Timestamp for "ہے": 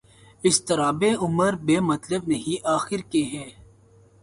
3.33-3.47